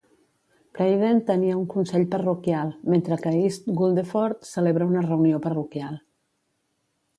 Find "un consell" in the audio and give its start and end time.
1.59-2.05